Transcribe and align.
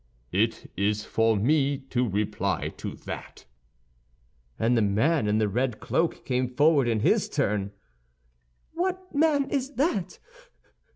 "It 0.31 0.71
is 0.75 1.05
for 1.05 1.35
me 1.37 1.77
to 1.91 2.09
reply 2.09 2.69
to 2.77 2.95
that!" 2.95 3.45
And 4.57 4.75
the 4.75 4.81
man 4.81 5.27
in 5.27 5.37
the 5.37 5.47
red 5.47 5.79
cloak 5.79 6.25
came 6.25 6.55
forward 6.55 6.87
in 6.87 7.01
his 7.01 7.29
turn. 7.29 7.71
"What 8.73 9.13
man 9.13 9.47
is 9.51 9.75
that? 9.75 10.17